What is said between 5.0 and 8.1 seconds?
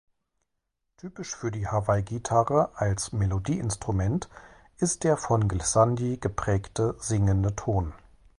der von Glissandi geprägte singende Ton.